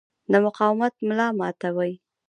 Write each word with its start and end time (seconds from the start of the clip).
د 0.31 0.33
مقاومت 0.45 0.93
ملا 1.07 1.27
ماتوي. 1.39 1.93